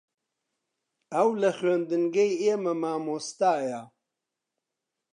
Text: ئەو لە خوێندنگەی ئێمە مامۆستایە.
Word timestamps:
ئەو 1.13 1.29
لە 1.41 1.49
خوێندنگەی 1.57 2.31
ئێمە 2.41 2.73
مامۆستایە. 2.81 3.83